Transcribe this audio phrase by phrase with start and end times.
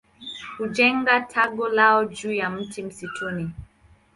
[0.57, 3.49] Hujenga tago lao juu ya mti msituni.